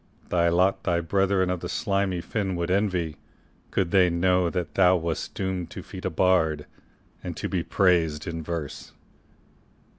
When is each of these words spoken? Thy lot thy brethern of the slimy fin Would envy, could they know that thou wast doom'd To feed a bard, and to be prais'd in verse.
Thy 0.29 0.49
lot 0.49 0.81
thy 0.83 0.99
brethern 0.99 1.51
of 1.51 1.59
the 1.59 1.69
slimy 1.69 2.21
fin 2.21 2.55
Would 2.55 2.71
envy, 2.71 3.17
could 3.69 3.91
they 3.91 4.09
know 4.09 4.49
that 4.49 4.73
thou 4.73 4.95
wast 4.95 5.35
doom'd 5.35 5.69
To 5.69 5.83
feed 5.83 6.05
a 6.05 6.09
bard, 6.09 6.65
and 7.23 7.37
to 7.37 7.47
be 7.47 7.61
prais'd 7.61 8.25
in 8.25 8.41
verse. 8.41 8.93